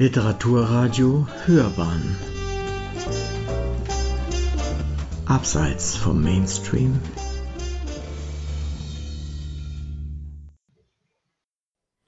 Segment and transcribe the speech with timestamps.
[0.00, 2.16] Literaturradio Hörbahn
[5.26, 7.00] Abseits vom Mainstream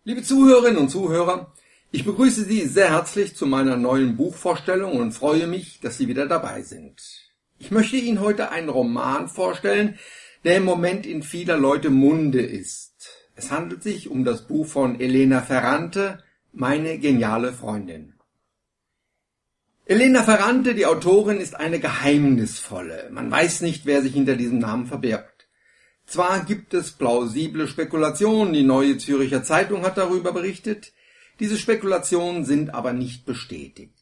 [0.04, 1.52] Liebe Zuhörerinnen und Zuhörer,
[1.90, 6.28] ich begrüße Sie sehr herzlich zu meiner neuen Buchvorstellung und freue mich, dass Sie wieder
[6.28, 7.02] dabei sind.
[7.58, 9.98] Ich möchte Ihnen heute einen Roman vorstellen,
[10.44, 12.92] der im Moment in vieler Leute Munde ist.
[13.34, 16.22] Es handelt sich um das Buch von Elena Ferrante,
[16.52, 18.14] meine geniale Freundin.
[19.86, 23.08] Elena Ferrante, die Autorin, ist eine geheimnisvolle.
[23.10, 25.48] Man weiß nicht, wer sich hinter diesem Namen verbirgt.
[26.06, 30.92] Zwar gibt es plausible Spekulationen, die Neue Züricher Zeitung hat darüber berichtet,
[31.40, 33.94] diese Spekulationen sind aber nicht bestätigt.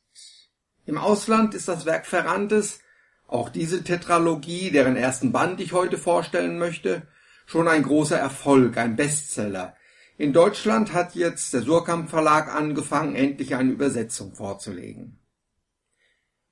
[0.87, 2.81] Im Ausland ist das Werk Ferrantes,
[3.27, 7.03] auch diese Tetralogie, deren ersten Band ich heute vorstellen möchte,
[7.47, 9.77] schon ein großer Erfolg, ein Bestseller,
[10.19, 15.17] in Deutschland hat jetzt der Surkamp Verlag angefangen, endlich eine Übersetzung vorzulegen.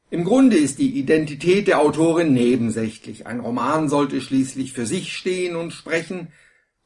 [0.09, 3.27] Im Grunde ist die Identität der Autorin nebensächlich.
[3.27, 6.29] Ein Roman sollte schließlich für sich stehen und sprechen,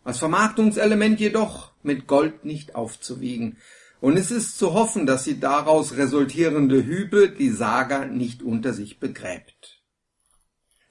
[0.05, 3.59] als Vermarktungselement jedoch mit Gold nicht aufzuwiegen.
[4.01, 8.99] Und es ist zu hoffen, dass die daraus resultierende Hübe die Saga nicht unter sich
[8.99, 9.83] begräbt.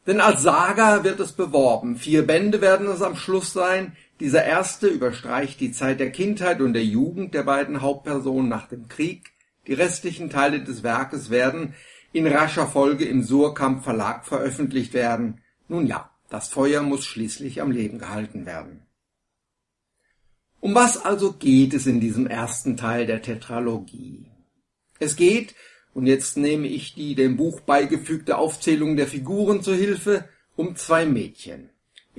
[0.06, 1.96] Denn als Saga wird es beworben.
[1.96, 6.74] Vier Bände werden es am Schluss sein, dieser erste überstreicht die Zeit der Kindheit und
[6.74, 9.32] der Jugend der beiden Hauptpersonen nach dem Krieg.
[9.68, 11.74] Die restlichen Teile des Werkes werden
[12.12, 15.42] in rascher Folge im Surkamp Verlag veröffentlicht werden.
[15.68, 18.82] Nun ja, das Feuer muss schließlich am Leben gehalten werden.
[20.60, 24.30] Um was also geht es in diesem ersten Teil der Tetralogie?
[25.00, 25.56] Es geht,
[25.94, 31.06] und jetzt nehme ich die dem Buch beigefügte Aufzählung der Figuren zur Hilfe, um zwei
[31.06, 31.70] Mädchen.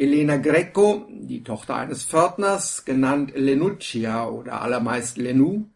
[0.01, 5.67] Elena Greco, die Tochter eines Pförtners, genannt Lenuccia oder allermeist Lenu,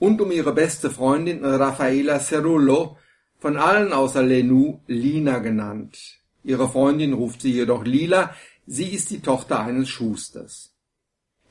[0.00, 2.96] und um ihre beste Freundin Raffaela Cerullo,
[3.38, 6.18] von allen außer Lenu Lina genannt.
[6.42, 8.34] Ihre Freundin ruft sie jedoch Lila,
[8.66, 10.74] sie ist die Tochter eines Schusters.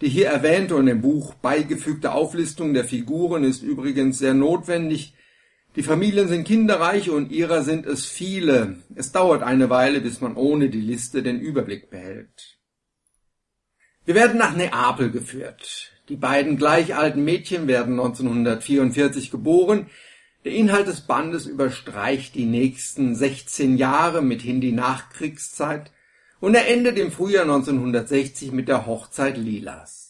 [0.02, 5.14] Die hier erwähnte und im Buch beigefügte Auflistung der Figuren ist übrigens sehr notwendig,
[5.78, 8.78] die Familien sind kinderreich und ihrer sind es viele.
[8.96, 12.58] Es dauert eine Weile, bis man ohne die Liste den Überblick behält.
[14.04, 15.92] Wir werden nach Neapel geführt.
[16.10, 19.86] Die beiden gleich alten Mädchen werden 1944 geboren.
[20.46, 25.92] Der Inhalt des Bandes überstreicht die nächsten 16 Jahre mithin die Nachkriegszeit
[26.40, 30.07] und er endet im Frühjahr 1960 mit der Hochzeit Lilas.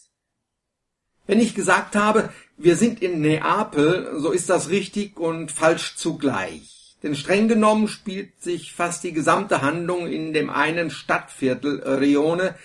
[1.28, 6.96] Wenn ich gesagt habe, wir sind in Neapel, so ist das richtig und falsch zugleich.
[7.04, 12.56] Denn streng genommen spielt sich fast die gesamte Handlung in dem einen Stadtviertel Rione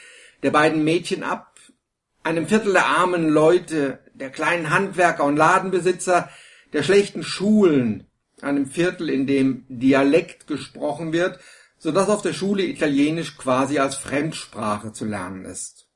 [0.43, 1.59] der beiden Mädchen ab,
[2.23, 6.31] einem Viertel der armen Leute, der kleinen Handwerker und Ladenbesitzer,
[6.73, 8.07] der schlechten Schulen,
[8.41, 11.39] einem Viertel, in dem Dialekt gesprochen wird,
[11.79, 15.89] so dass auf der Schule Italienisch quasi als Fremdsprache zu lernen ist.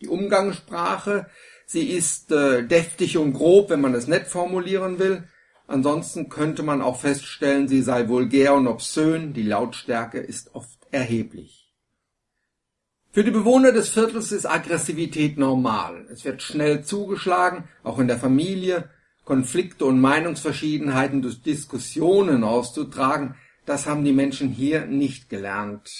[0.00, 1.26] Die Umgangssprache
[1.66, 5.24] Sie ist äh, deftig und grob, wenn man es nett formulieren will.
[5.66, 11.72] Ansonsten könnte man auch feststellen, sie sei vulgär und obszön, die Lautstärke ist oft erheblich.
[13.12, 16.06] Für die Bewohner des Viertels ist Aggressivität normal.
[16.10, 18.90] Es wird schnell zugeschlagen, auch in der Familie.
[19.24, 25.90] Konflikte und Meinungsverschiedenheiten durch Diskussionen auszutragen, das haben die Menschen hier nicht gelernt.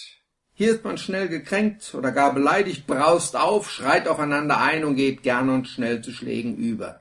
[0.57, 5.25] Hier ist man schnell gekränkt oder gar beleidigt, braust auf, schreit aufeinander ein und geht
[5.25, 7.01] gern und schnell zu Schlägen über.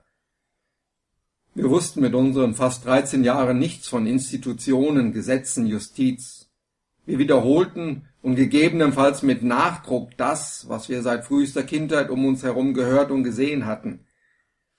[1.54, 6.50] Wir wussten mit unseren fast 13 Jahren nichts von Institutionen, Gesetzen, Justiz.
[7.06, 12.74] Wir wiederholten und gegebenenfalls mit Nachdruck das, was wir seit frühester Kindheit um uns herum
[12.74, 14.08] gehört und gesehen hatten.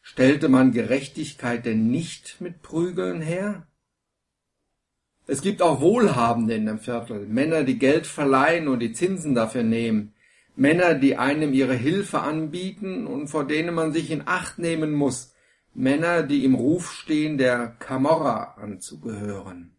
[0.01, 3.69] Stellte man Gerechtigkeit denn nicht mit Prügeln her?
[5.27, 9.63] Es gibt auch Wohlhabende in dem Viertel, Männer, die Geld verleihen und die Zinsen dafür
[9.63, 10.13] nehmen,
[10.57, 15.33] Männer, die einem ihre Hilfe anbieten und vor denen man sich in Acht nehmen muss,
[15.73, 19.75] Männer, die im Ruf stehen, der Camorra anzugehören.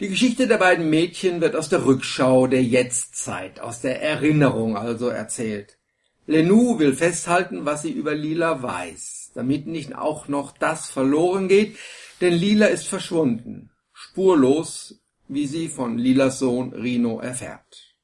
[0.00, 5.08] Die Geschichte der beiden Mädchen wird aus der Rückschau der Jetztzeit, aus der Erinnerung also
[5.08, 5.78] erzählt.
[6.26, 11.76] Lenou will festhalten, was sie über Lila weiß, damit nicht auch noch das verloren geht,
[12.20, 17.96] denn Lila ist verschwunden, spurlos, wie sie von Lilas Sohn Rino erfährt.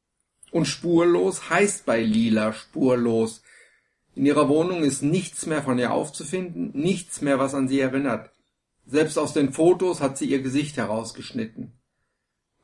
[0.50, 3.42] Und spurlos heißt bei Lila spurlos.
[4.14, 8.30] In ihrer Wohnung ist nichts mehr von ihr aufzufinden, nichts mehr, was an sie erinnert.
[8.86, 11.77] Selbst aus den Fotos hat sie ihr Gesicht herausgeschnitten.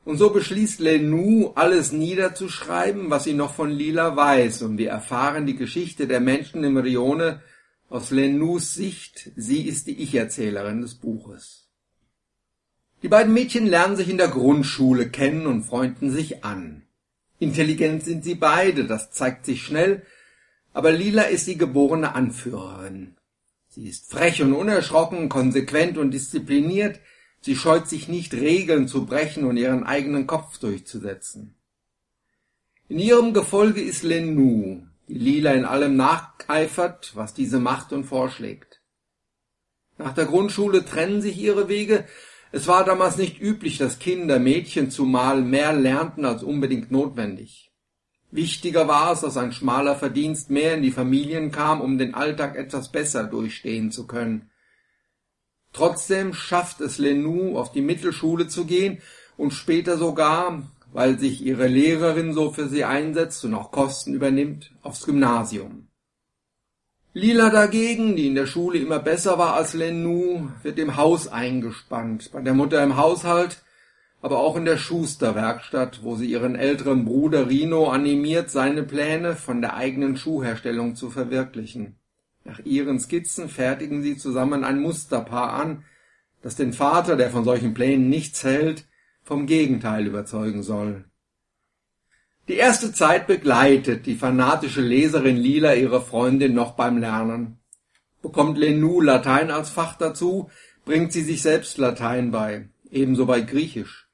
[0.05, 5.47] Und so beschließt Lenou, alles niederzuschreiben, was sie noch von Lila weiß, und wir erfahren
[5.47, 7.41] die Geschichte der Menschen im Rione
[7.89, 11.69] Aus Lenus Sicht, sie ist die Ich-Erzählerin des Buches.
[13.01, 16.83] Die beiden Mädchen lernen sich in der Grundschule kennen und freunden sich an.
[17.39, 20.03] Intelligent sind sie beide, das zeigt sich schnell,
[20.71, 23.15] aber Lila ist die geborene Anführerin.
[23.69, 26.99] Sie ist frech und unerschrocken, konsequent und diszipliniert,
[27.45, 31.53] sie scheut sich nicht, Regeln zu brechen und ihren eigenen Kopf durchzusetzen.
[32.89, 38.81] In ihrem Gefolge ist Lenu, die Lila in allem nacheifert, was diese macht und vorschlägt.
[39.99, 42.05] Nach der Grundschule trennen sich ihre Wege,
[42.51, 47.71] es war damals nicht üblich, dass Kinder, Mädchen zumal mehr lernten als unbedingt notwendig.
[48.31, 52.55] Wichtiger war es, dass ein schmaler Verdienst mehr in die Familien kam, um den Alltag
[52.55, 54.49] etwas besser durchstehen zu können.
[55.75, 59.01] Trotzdem schafft es Lenou, auf die Mittelschule zu gehen
[59.35, 60.63] und später sogar,
[60.93, 65.89] weil sich ihre Lehrerin so für sie einsetzt und auch Kosten übernimmt, aufs Gymnasium.
[67.11, 72.31] Lila dagegen, die in der Schule immer besser war als Lenou, wird im Haus eingespannt,
[72.31, 73.61] bei der Mutter im Haushalt,
[74.21, 79.59] aber auch in der Schusterwerkstatt, wo sie ihren älteren Bruder Rino animiert, seine Pläne von
[79.59, 81.97] der eigenen Schuhherstellung zu verwirklichen.
[82.45, 85.83] Nach ihren Skizzen fertigen sie zusammen ein Musterpaar an,
[86.43, 88.85] das den Vater, der von solchen Plänen nichts hält,
[89.23, 91.05] vom Gegenteil überzeugen soll.
[92.47, 97.57] Die erste Zeit begleitet die fanatische Leserin Lila ihre Freundin noch beim Lernen.
[98.21, 100.51] Bekommt Lenou Latein als Fach dazu,
[100.85, 104.07] bringt sie sich selbst Latein bei, ebenso bei Griechisch.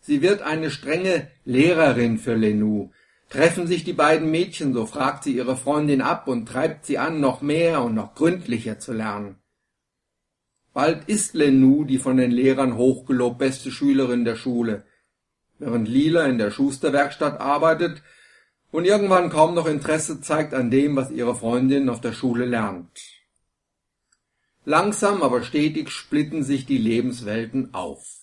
[0.00, 2.90] Sie wird eine strenge Lehrerin für Lenou.
[3.28, 7.20] Treffen sich die beiden Mädchen, so fragt sie ihre Freundin ab und treibt sie an,
[7.20, 9.36] noch mehr und noch gründlicher zu lernen.
[10.72, 14.84] Bald ist Lenou die von den Lehrern hochgelobt beste Schülerin der Schule
[15.58, 18.02] während Lila in der Schusterwerkstatt arbeitet
[18.70, 23.00] und irgendwann kaum noch Interesse zeigt an dem, was ihre Freundin auf der Schule lernt.
[24.64, 28.17] Langsam aber stetig splitten sich die Lebenswelten auf.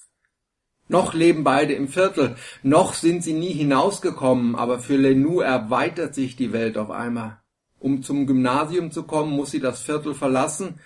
[0.96, 6.38] Noch leben beide im Viertel, noch sind sie nie hinausgekommen, aber für Lenou erweitert sich
[6.38, 7.42] die Welt auf einmal.
[7.82, 10.80] Um zum Gymnasium zu kommen, muss sie das Viertel verlassen,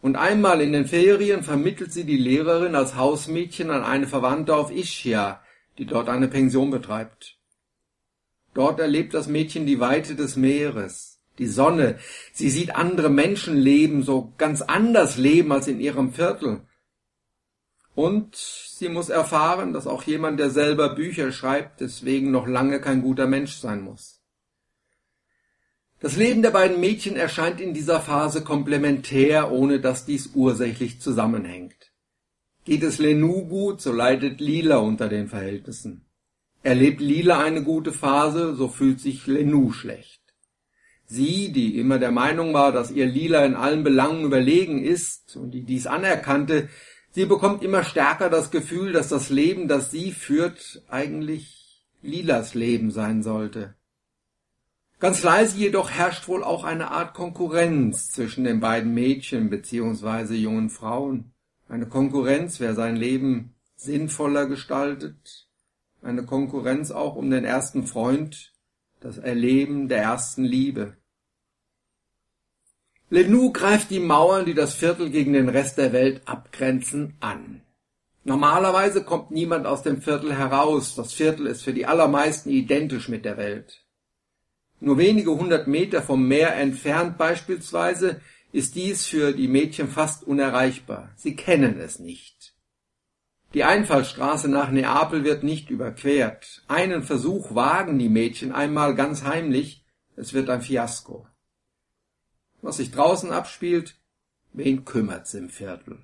[0.00, 4.74] und einmal in den Ferien vermittelt sie die Lehrerin als Hausmädchen an eine Verwandte auf
[4.74, 5.42] Ischia,
[5.76, 7.36] die dort eine Pension betreibt.
[8.54, 11.98] Dort erlebt das Mädchen die Weite des Meeres, die Sonne.
[12.32, 16.62] Sie sieht andere Menschen leben, so ganz anders leben als in ihrem Viertel.
[17.94, 23.02] Und sie muss erfahren, dass auch jemand, der selber Bücher schreibt, deswegen noch lange kein
[23.02, 24.22] guter Mensch sein muss.
[26.00, 31.92] Das Leben der beiden Mädchen erscheint in dieser Phase komplementär, ohne dass dies ursächlich zusammenhängt.
[32.64, 36.06] Geht es Lenou gut, so leidet Lila unter den Verhältnissen.
[36.62, 40.22] Erlebt Lila eine gute Phase, so fühlt sich Lenou schlecht.
[41.04, 45.50] Sie, die immer der Meinung war, dass ihr Lila in allen Belangen überlegen ist und
[45.50, 46.68] die dies anerkannte,
[47.12, 52.90] sie bekommt immer stärker das Gefühl, dass das Leben, das sie führt, eigentlich Lilas Leben
[52.90, 53.74] sein sollte.
[54.98, 60.34] Ganz leise jedoch herrscht wohl auch eine Art Konkurrenz zwischen den beiden Mädchen bzw.
[60.34, 61.32] jungen Frauen.
[61.68, 65.48] Eine Konkurrenz, wer sein Leben sinnvoller gestaltet.
[66.02, 68.52] Eine Konkurrenz auch um den ersten Freund,
[69.00, 70.96] das Erleben der ersten Liebe.
[73.12, 77.60] Lenou greift die Mauern, die das Viertel gegen den Rest der Welt abgrenzen, an.
[78.24, 80.94] Normalerweise kommt niemand aus dem Viertel heraus.
[80.94, 83.84] Das Viertel ist für die allermeisten identisch mit der Welt.
[84.80, 91.10] Nur wenige hundert Meter vom Meer entfernt beispielsweise ist dies für die Mädchen fast unerreichbar.
[91.14, 92.54] Sie kennen es nicht.
[93.52, 96.62] Die Einfallstraße nach Neapel wird nicht überquert.
[96.66, 99.84] Einen Versuch wagen die Mädchen einmal ganz heimlich,
[100.16, 101.26] es wird ein Fiasko.
[102.62, 103.96] Was sich draußen abspielt,
[104.52, 105.98] wen kümmert's im Viertel?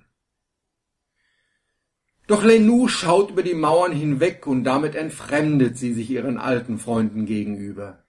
[2.27, 7.25] Doch Lenou schaut über die Mauern hinweg und damit entfremdet sie sich ihren alten Freunden
[7.25, 8.03] gegenüber.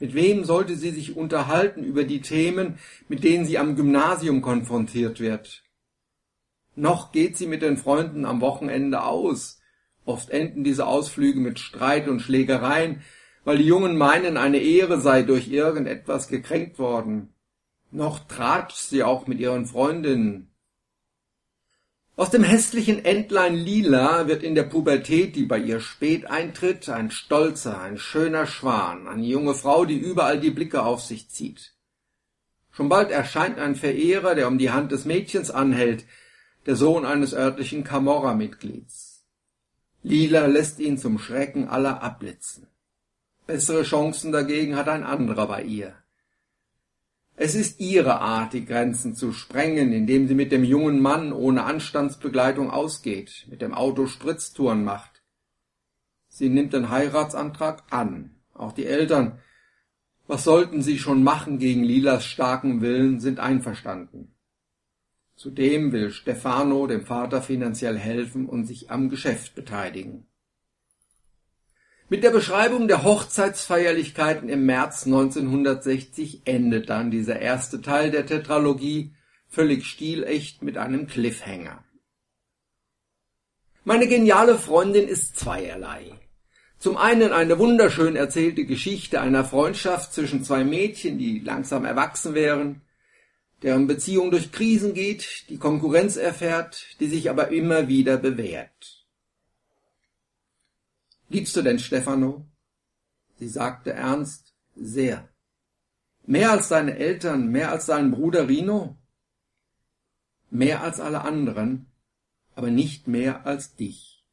[0.00, 5.20] Mit wem sollte sie sich unterhalten über die Themen, mit denen sie am Gymnasium konfrontiert
[5.20, 5.64] wird?
[6.76, 9.60] Noch geht sie mit den Freunden am Wochenende aus.
[10.04, 13.02] Oft enden diese Ausflüge mit Streit und Schlägereien,
[13.44, 17.34] weil die Jungen meinen, eine Ehre sei durch irgendetwas gekränkt worden.
[17.90, 20.50] Noch tratscht sie auch mit ihren Freundinnen.
[22.16, 27.10] Aus dem hässlichen Entlein Lila wird in der Pubertät, die bei ihr spät eintritt, ein
[27.10, 31.72] stolzer, ein schöner Schwan, eine junge Frau, die überall die Blicke auf sich zieht.
[32.70, 36.04] Schon bald erscheint ein Verehrer, der um die Hand des Mädchens anhält,
[36.66, 39.24] der Sohn eines örtlichen Camorra-Mitglieds.
[40.02, 42.68] Lila lässt ihn zum Schrecken aller abblitzen.
[43.46, 45.94] Bessere Chancen dagegen hat ein anderer bei ihr.
[47.36, 51.64] Es ist ihre Art, die Grenzen zu sprengen, indem sie mit dem jungen Mann ohne
[51.64, 55.22] Anstandsbegleitung ausgeht, mit dem Auto Spritztouren macht.
[56.28, 58.36] Sie nimmt den Heiratsantrag an.
[58.54, 59.40] Auch die Eltern,
[60.26, 64.34] was sollten sie schon machen gegen Lilas starken Willen, sind einverstanden.
[65.36, 70.26] Zudem will Stefano dem Vater finanziell helfen und sich am Geschäft beteiligen.
[72.14, 79.16] Mit der Beschreibung der Hochzeitsfeierlichkeiten im März 1960 endet dann dieser erste Teil der Tetralogie
[79.48, 81.82] völlig stilecht mit einem Cliffhanger.
[83.82, 86.12] Meine geniale Freundin ist zweierlei.
[86.78, 92.82] Zum einen eine wunderschön erzählte Geschichte einer Freundschaft zwischen zwei Mädchen, die langsam erwachsen wären,
[93.64, 99.03] deren Beziehung durch Krisen geht, die Konkurrenz erfährt, die sich aber immer wieder bewährt.
[101.28, 102.46] Liebst du denn Stefano?
[103.38, 105.28] Sie sagte ernst, sehr.
[106.26, 108.96] Mehr als deine Eltern, mehr als deinen Bruder Rino?
[110.50, 111.86] Mehr als alle anderen,
[112.54, 114.24] aber nicht mehr als dich.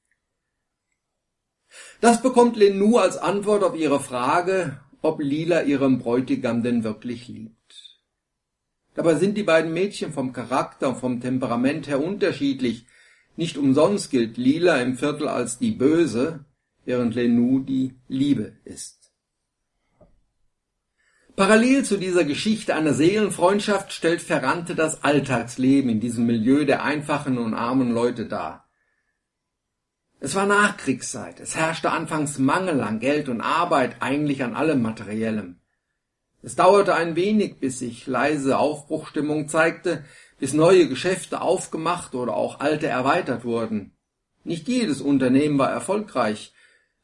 [2.02, 8.00] Das bekommt Lenou als Antwort auf ihre Frage, ob Lila ihrem Bräutigam denn wirklich liebt.
[8.94, 12.86] Dabei sind die beiden Mädchen vom Charakter und vom Temperament her unterschiedlich.
[13.38, 16.46] Nicht umsonst gilt Lila im Viertel als die Böse,
[16.86, 19.02] während Lenou die Liebe ist.
[21.36, 27.38] Parallel zu dieser Geschichte einer Seelenfreundschaft stellt Ferrante das Alltagsleben in diesem Milieu der einfachen
[27.38, 28.68] und armen Leute dar.
[30.20, 35.56] Es war Nachkriegszeit, es herrschte anfangs Mangel an Geld und Arbeit, eigentlich an allem Materiellem.
[36.44, 40.04] Es dauerte ein wenig, bis sich leise Aufbruchstimmung zeigte,
[40.40, 43.94] bis neue Geschäfte aufgemacht oder auch alte erweitert wurden.
[44.44, 46.54] Nicht jedes Unternehmen war erfolgreich,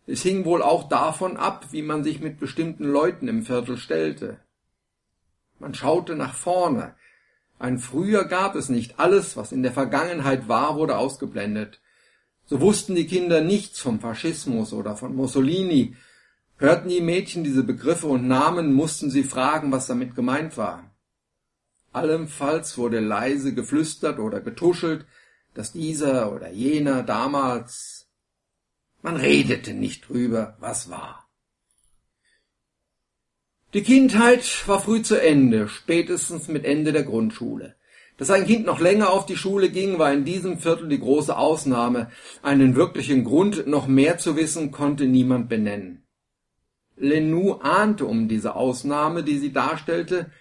[0.07, 4.39] es hing wohl auch davon ab, wie man sich mit bestimmten Leuten im Viertel stellte.
[5.59, 6.95] Man schaute nach vorne.
[7.59, 8.99] Ein Früher gab es nicht.
[8.99, 11.81] Alles, was in der Vergangenheit war, wurde ausgeblendet.
[12.45, 15.95] So wussten die Kinder nichts vom Faschismus oder von Mussolini.
[16.57, 20.89] Hörten die Mädchen diese Begriffe und Namen, mussten sie fragen, was damit gemeint war.
[21.91, 25.05] Allenfalls wurde leise geflüstert oder getuschelt,
[25.53, 28.06] dass dieser oder jener damals
[29.07, 31.29] man redete nicht drüber, was war.
[33.73, 37.75] Die Kindheit war früh zu Ende, spätestens mit Ende der Grundschule.
[38.17, 41.37] Dass ein Kind noch länger auf die Schule ging, war in diesem Viertel die große
[41.37, 42.11] Ausnahme.
[42.41, 46.03] Einen wirklichen Grund, noch mehr zu wissen, konnte niemand benennen.
[46.97, 50.31] Lenou ahnte um diese Ausnahme, die sie darstellte.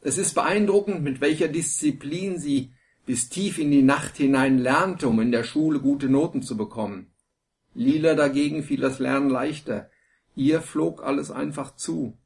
[0.00, 2.72] Es ist beeindruckend, mit welcher Disziplin sie
[3.06, 7.09] bis tief in die Nacht hinein lernte, um in der Schule gute Noten zu bekommen.
[7.74, 9.90] Lila dagegen fiel das Lernen leichter.
[10.36, 12.16] Ihr flog alles einfach zu.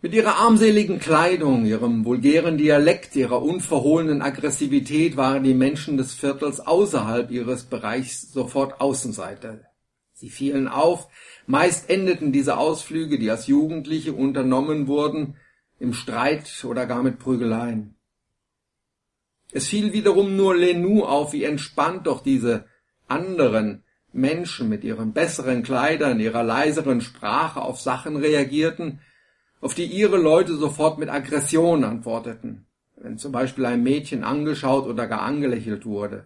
[0.00, 6.60] Mit ihrer armseligen Kleidung, ihrem vulgären Dialekt, ihrer unverhohlenen Aggressivität waren die Menschen des Viertels
[6.60, 9.64] außerhalb ihres Bereichs sofort Außenseiter.
[10.12, 11.08] Sie fielen auf,
[11.48, 15.34] meist endeten diese Ausflüge, die als Jugendliche unternommen wurden,
[15.80, 17.96] im Streit oder gar mit Prügeleien.
[19.50, 22.67] Es fiel wiederum nur Lenou auf, wie entspannt doch diese
[23.08, 29.00] anderen Menschen mit ihren besseren Kleidern, ihrer leiseren Sprache auf Sachen reagierten,
[29.60, 35.06] auf die ihre Leute sofort mit Aggression antworteten, wenn zum Beispiel ein Mädchen angeschaut oder
[35.06, 36.24] gar angelächelt wurde.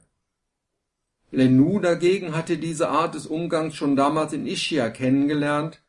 [1.30, 5.82] Lenou dagegen hatte diese Art des Umgangs schon damals in Ischia kennengelernt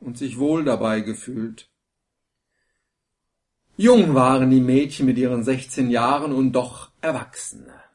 [0.00, 1.68] und sich wohl dabei gefühlt.
[3.76, 7.89] Jung waren die Mädchen mit ihren 16 Jahren und doch Erwachsene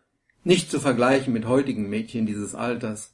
[0.46, 3.14] nicht zu vergleichen mit heutigen Mädchen dieses Alters.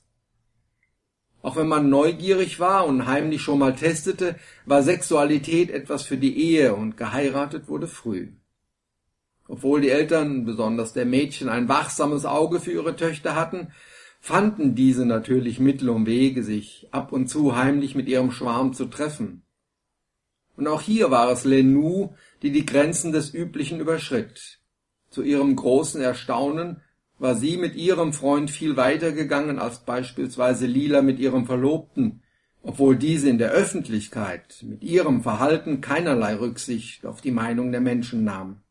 [1.42, 4.36] Auch wenn man neugierig war und heimlich schon mal testete,
[4.66, 8.34] war Sexualität etwas für die Ehe und geheiratet wurde früh.
[9.48, 13.70] Obwohl die Eltern, besonders der Mädchen, ein wachsames Auge für ihre Töchter hatten,
[14.20, 18.86] fanden diese natürlich Mittel und Wege, sich ab und zu heimlich mit ihrem Schwarm zu
[18.86, 19.44] treffen.
[20.58, 24.60] Und auch hier war es Lenou, die die Grenzen des Üblichen überschritt.
[25.10, 26.82] Zu ihrem großen Erstaunen
[27.22, 32.24] war sie mit ihrem Freund viel weiter gegangen als beispielsweise Lila mit ihrem Verlobten,
[32.63, 38.24] obwohl diese in der Öffentlichkeit mit ihrem Verhalten keinerlei Rücksicht auf die Meinung der Menschen
[38.24, 38.63] nahm.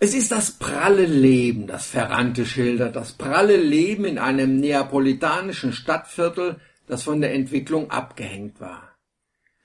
[0.00, 6.56] Es ist das pralle Leben, das Ferrante schildert, das pralle Leben in einem neapolitanischen Stadtviertel,
[6.88, 8.96] das von der Entwicklung abgehängt war.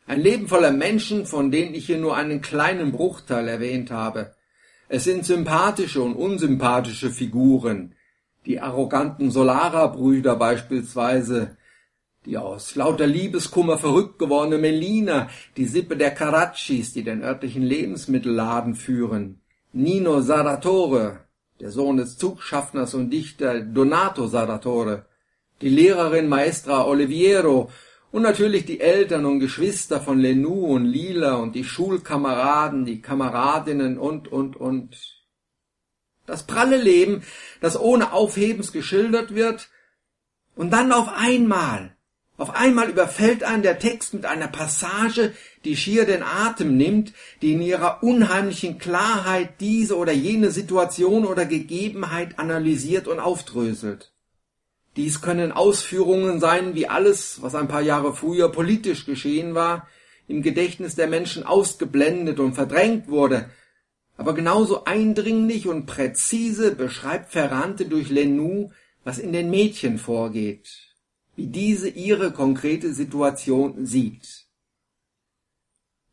[0.05, 4.35] Ein Leben voller Menschen, von denen ich hier nur einen kleinen Bruchteil erwähnt habe,
[4.93, 7.95] es sind sympathische und unsympathische Figuren,
[8.45, 11.57] die arroganten Solara-Brüder beispielsweise,
[12.27, 18.75] die aus lauter Liebeskummer verrückt gewordene Melina, die Sippe der Caraccis, die den örtlichen Lebensmittelladen
[18.75, 21.21] führen, Nino Saratore,
[21.59, 25.07] der Sohn des Zugschaffners und Dichter Donato Saratore,
[25.61, 27.71] die Lehrerin Maestra Oliviero
[28.13, 33.97] und natürlich die Eltern und Geschwister von Lenou und Lila und die Schulkameraden, die Kameradinnen
[33.97, 34.95] und, und, und.
[36.27, 37.23] Das pralle Leben,
[37.59, 39.69] das ohne Aufhebens geschildert wird,
[40.55, 41.97] und dann auf einmal,
[42.37, 45.33] auf einmal überfällt einen der Text mit einer Passage,
[45.65, 51.47] die schier den Atem nimmt, die in ihrer unheimlichen Klarheit diese oder jene Situation oder
[51.47, 54.12] Gegebenheit analysiert und aufdröselt.
[54.95, 59.87] Dies können Ausführungen sein, wie alles, was ein paar Jahre früher politisch geschehen war,
[60.27, 63.49] im Gedächtnis der Menschen ausgeblendet und verdrängt wurde,
[64.17, 68.71] aber genauso eindringlich und präzise beschreibt Ferrante durch Lenou,
[69.03, 70.69] was in den Mädchen vorgeht,
[71.35, 74.45] wie diese ihre konkrete Situation sieht.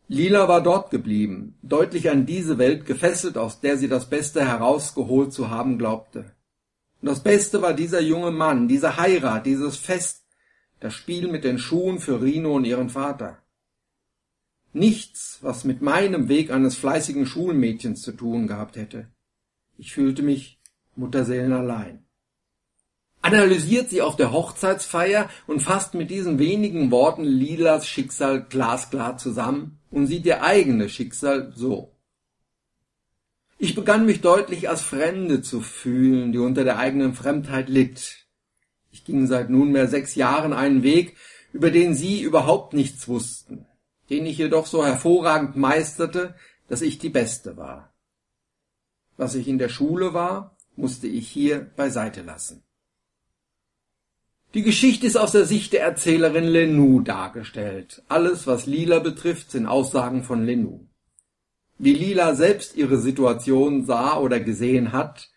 [0.09, 5.33] Lila war dort geblieben, deutlich an diese Welt gefesselt, aus der sie das Beste herausgeholt
[5.33, 6.33] zu haben glaubte.
[7.01, 10.25] Und das Beste war dieser junge Mann, diese Heirat, dieses Fest,
[10.81, 13.39] das Spiel mit den Schuhen für Rino und ihren Vater.
[14.73, 19.09] Nichts, was mit meinem Weg eines fleißigen Schulmädchens zu tun gehabt hätte.
[19.77, 20.61] Ich fühlte mich
[20.95, 22.05] Mutterseelen allein.
[23.23, 29.79] Analysiert sie auf der Hochzeitsfeier und fasst mit diesen wenigen Worten Lilas Schicksal glasklar zusammen
[29.91, 31.93] und sieht ihr eigenes Schicksal so.
[33.63, 38.25] Ich begann mich deutlich als Fremde zu fühlen, die unter der eigenen Fremdheit litt.
[38.91, 41.19] Ich ging seit nunmehr sechs Jahren einen Weg,
[41.53, 43.67] über den sie überhaupt nichts wussten,
[44.09, 46.35] den ich jedoch so hervorragend meisterte,
[46.69, 47.93] dass ich die Beste war.
[49.19, 52.63] Was ich in der Schule war, musste ich hier beiseite lassen.
[54.55, 58.03] Die Geschichte ist aus der Sicht der Erzählerin Lenou dargestellt.
[58.09, 60.90] Alles, was Lila betrifft, sind Aussagen von Lenou
[61.81, 65.31] wie Lila selbst ihre Situation sah oder gesehen hat,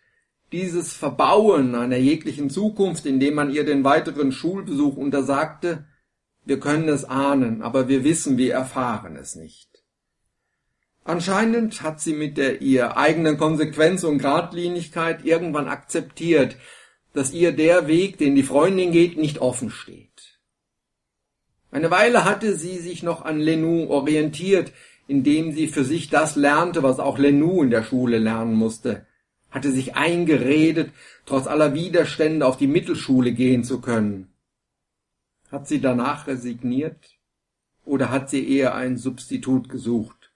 [0.52, 5.86] dieses Verbauen einer jeglichen Zukunft, indem man ihr den weiteren Schulbesuch untersagte,
[6.44, 9.70] wir können es ahnen, aber wir wissen, wir erfahren es nicht.
[11.02, 16.56] Anscheinend hat sie mit der ihr eigenen Konsequenz und Gradlinigkeit irgendwann akzeptiert,
[17.14, 20.40] dass ihr der Weg, den die Freundin geht, nicht offen steht.
[21.70, 24.72] Eine Weile hatte sie sich noch an Lenou orientiert,
[25.06, 29.06] indem sie für sich das lernte, was auch Lenou in der Schule lernen musste,
[29.50, 30.92] hatte sich eingeredet,
[31.26, 34.32] trotz aller Widerstände auf die Mittelschule gehen zu können.
[35.50, 37.18] Hat sie danach resigniert?
[37.84, 40.32] Oder hat sie eher ein Substitut gesucht?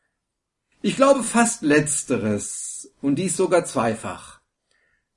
[0.82, 4.40] Ich glaube fast letzteres, und dies sogar zweifach.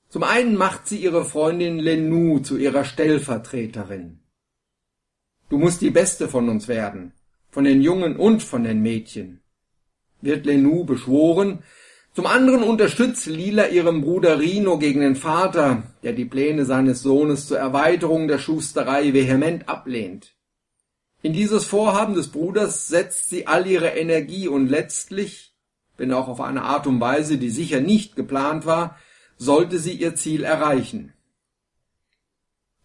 [0.10, 4.20] Zum einen macht sie ihre Freundin Lenou zu ihrer Stellvertreterin.
[5.50, 7.14] Du musst die Beste von uns werden,
[7.50, 9.41] von den Jungen und von den Mädchen
[10.22, 11.64] wird Lenou beschworen.
[12.14, 17.48] Zum anderen unterstützt Lila ihren Bruder Rino gegen den Vater, der die Pläne seines Sohnes
[17.48, 20.34] zur Erweiterung der Schusterei vehement ablehnt.
[21.22, 25.54] In dieses Vorhaben des Bruders setzt sie all ihre Energie und letztlich,
[25.98, 28.98] wenn auch auf eine Art und Weise, die sicher nicht geplant war,
[29.38, 31.14] sollte sie ihr Ziel erreichen.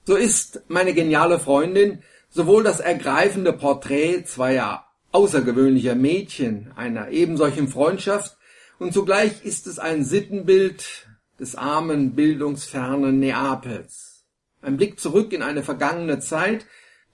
[0.04, 4.85] So ist meine geniale Freundin sowohl das ergreifende Porträt zweier
[5.16, 8.36] außergewöhnlicher Mädchen, einer ebensolchen Freundschaft,
[8.78, 11.08] und zugleich ist es ein Sittenbild
[11.40, 14.26] des armen, bildungsfernen Neapels.
[14.60, 16.66] Ein Blick zurück in eine vergangene Zeit,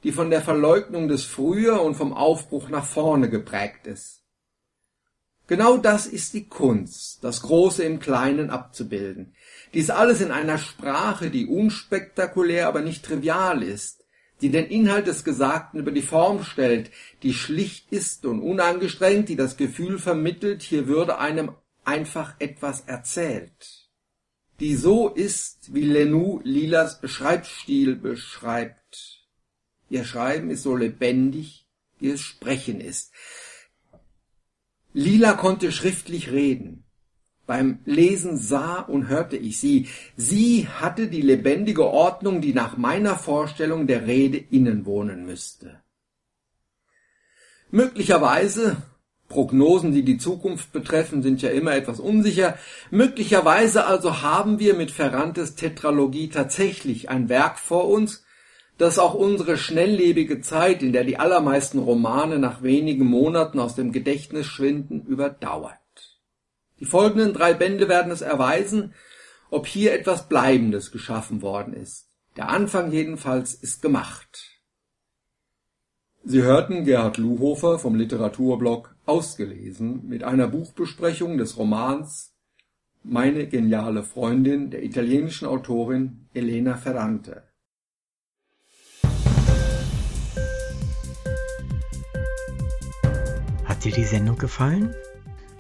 [0.03, 4.25] die von der Verleugnung des Früher und vom Aufbruch nach vorne geprägt ist.
[5.47, 9.37] Genau das ist die Kunst, das Große im Kleinen abzubilden.
[9.75, 14.02] Dies alles in einer Sprache, die unspektakulär, aber nicht trivial ist,
[14.43, 16.91] die den Inhalt des Gesagten über die Form stellt,
[17.23, 21.53] die schlicht ist und unangestrengt, die das Gefühl vermittelt, hier würde einem
[21.85, 23.89] einfach etwas erzählt,
[24.61, 29.27] die so ist, wie Lenou Lilas Schreibstil beschreibt.
[29.89, 31.67] Ihr Schreiben ist so lebendig,
[31.99, 33.13] wie es Sprechen ist.
[34.93, 36.82] Lila konnte schriftlich reden.
[37.53, 39.87] Beim Lesen sah und hörte ich sie.
[40.17, 45.83] Sie hatte die lebendige Ordnung, die nach meiner Vorstellung der Rede innen wohnen müsste.
[47.71, 48.79] Möglicherweise,
[49.29, 52.57] Prognosen, die die Zukunft betreffen, sind ja immer etwas unsicher,
[52.91, 58.25] möglicherweise also haben wir mit Ferrantes Tetralogie tatsächlich ein Werk vor uns,
[58.79, 63.93] das auch unsere schnelllebige Zeit, in der die allermeisten Romane nach wenigen Monaten aus dem
[63.93, 65.82] Gedächtnis schwinden, überdauert.
[66.83, 68.93] Die folgenden drei Bände werden es erweisen,
[69.51, 72.09] ob hier etwas Bleibendes geschaffen worden ist.
[72.35, 74.61] Der Anfang jedenfalls ist gemacht.
[76.25, 82.35] Sie hörten Gerhard Luhofer vom Literaturblog Ausgelesen mit einer Buchbesprechung des Romans
[83.05, 87.45] Meine geniale Freundin der italienischen Autorin Elena Ferrante.
[93.67, 94.93] Hat dir die Sendung gefallen?